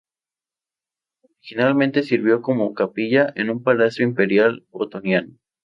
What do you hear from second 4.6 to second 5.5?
otoniano.